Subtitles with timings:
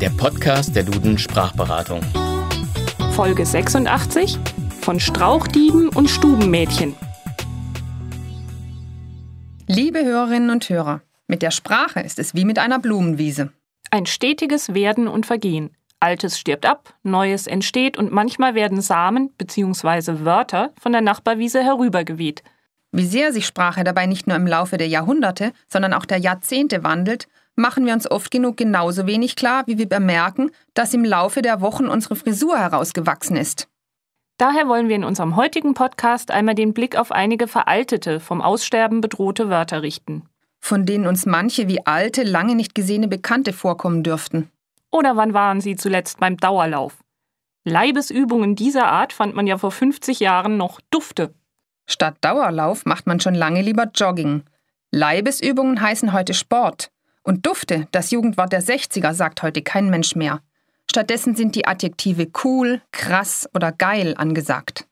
[0.00, 2.00] der Podcast der Duden Sprachberatung.
[3.12, 4.38] Folge 86
[4.80, 6.94] von Strauchdieben und Stubenmädchen.
[9.66, 13.52] Liebe Hörerinnen und Hörer, mit der Sprache ist es wie mit einer Blumenwiese.
[13.90, 15.70] Ein stetiges Werden und Vergehen.
[15.98, 20.24] Altes stirbt ab, Neues entsteht und manchmal werden Samen bzw.
[20.24, 22.44] Wörter von der Nachbarwiese herübergeweht.
[22.92, 26.84] Wie sehr sich Sprache dabei nicht nur im Laufe der Jahrhunderte, sondern auch der Jahrzehnte
[26.84, 27.26] wandelt,
[27.58, 31.60] machen wir uns oft genug genauso wenig klar, wie wir bemerken, dass im Laufe der
[31.60, 33.68] Wochen unsere Frisur herausgewachsen ist.
[34.38, 39.00] Daher wollen wir in unserem heutigen Podcast einmal den Blick auf einige veraltete, vom Aussterben
[39.00, 40.22] bedrohte Wörter richten.
[40.60, 44.50] Von denen uns manche wie alte, lange nicht gesehene Bekannte vorkommen dürften.
[44.90, 46.98] Oder wann waren sie zuletzt beim Dauerlauf?
[47.64, 51.34] Leibesübungen dieser Art fand man ja vor 50 Jahren noch Dufte.
[51.86, 54.44] Statt Dauerlauf macht man schon lange lieber Jogging.
[54.92, 56.90] Leibesübungen heißen heute Sport.
[57.28, 60.40] Und Dufte, das Jugendwort der 60er, sagt heute kein Mensch mehr.
[60.90, 64.86] Stattdessen sind die Adjektive cool, krass oder geil angesagt.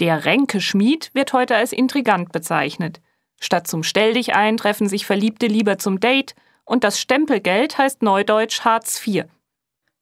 [0.00, 3.00] Der Ränkeschmied wird heute als intrigant bezeichnet.
[3.40, 8.02] Statt zum Stell dich ein treffen sich Verliebte lieber zum Date und das Stempelgeld heißt
[8.02, 9.26] neudeutsch Hartz IV.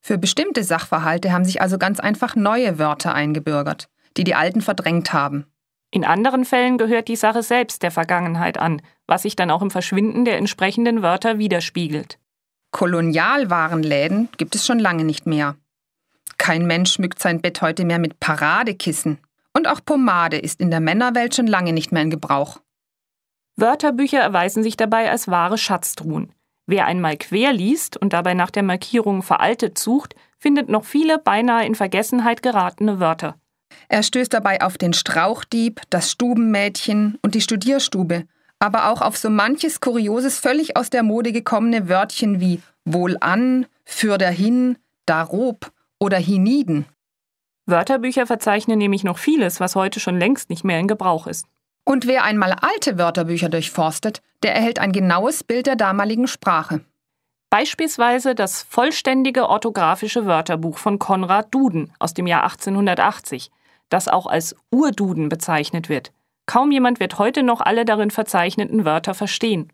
[0.01, 5.13] Für bestimmte Sachverhalte haben sich also ganz einfach neue Wörter eingebürgert, die die alten verdrängt
[5.13, 5.52] haben.
[5.95, 9.71] In anderen Fällen gehört die Sache selbst der Vergangenheit an, was sich dann auch im
[9.71, 12.19] Verschwinden der entsprechenden Wörter widerspiegelt.
[12.71, 15.55] Kolonialwarenläden gibt es schon lange nicht mehr.
[16.39, 19.19] Kein Mensch schmückt sein Bett heute mehr mit Paradekissen.
[19.53, 22.61] Und auch Pomade ist in der Männerwelt schon lange nicht mehr in Gebrauch.
[23.57, 26.33] Wörterbücher erweisen sich dabei als wahre Schatztruhen.
[26.67, 31.67] Wer einmal quer liest und dabei nach der Markierung veraltet sucht, findet noch viele beinahe
[31.67, 33.37] in Vergessenheit geratene Wörter.
[33.93, 38.25] Er stößt dabei auf den Strauchdieb, das Stubenmädchen und die Studierstube,
[38.59, 44.17] aber auch auf so manches kurioses, völlig aus der Mode gekommene Wörtchen wie wohlan, für
[44.17, 46.87] dahin, darob oder hienieden.
[47.67, 51.45] Wörterbücher verzeichnen nämlich noch vieles, was heute schon längst nicht mehr in Gebrauch ist.
[51.85, 56.81] Und wer einmal alte Wörterbücher durchforstet, der erhält ein genaues Bild der damaligen Sprache.
[57.51, 63.51] Beispielsweise das vollständige orthografische Wörterbuch von Konrad Duden aus dem Jahr 1880,
[63.93, 66.13] das auch als Urduden bezeichnet wird.
[66.47, 69.73] Kaum jemand wird heute noch alle darin verzeichneten Wörter verstehen.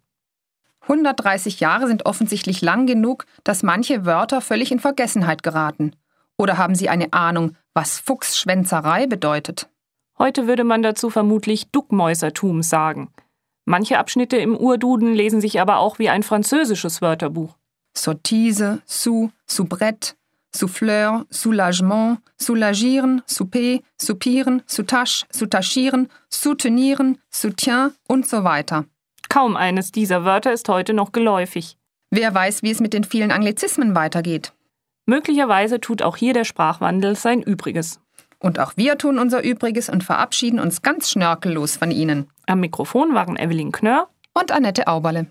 [0.83, 5.95] 130 Jahre sind offensichtlich lang genug, dass manche Wörter völlig in Vergessenheit geraten.
[6.37, 9.69] Oder haben Sie eine Ahnung, was Fuchsschwänzerei bedeutet?
[10.19, 13.13] Heute würde man dazu vermutlich Duckmäusertum sagen.
[13.65, 17.57] Manche Abschnitte im Urduden lesen sich aber auch wie ein französisches Wörterbuch.
[17.95, 20.15] Sottise, sous, soubrette,
[20.55, 28.87] Souffleur, Soulagement, soulagieren, souper, soupieren, soutache, soutachieren, soutenieren, soutien und so weiter.
[29.29, 31.77] Kaum eines dieser Wörter ist heute noch geläufig.
[32.11, 34.55] Wer weiß, wie es mit den vielen Anglizismen weitergeht.
[35.07, 38.01] Möglicherweise tut auch hier der Sprachwandel sein Übriges.
[38.39, 42.31] Und auch wir tun unser Übriges und verabschieden uns ganz schnörkellos von Ihnen.
[42.47, 45.27] Am Mikrofon waren Evelyn Knörr und Annette Auberle.